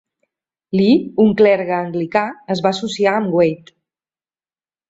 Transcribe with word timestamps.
Lee, 0.79 0.95
un 1.25 1.29
clergue 1.43 1.77
anglicà, 1.79 2.25
es 2.57 2.65
va 2.67 2.75
associar 2.77 3.15
amb 3.19 3.39
Waite. 3.41 3.79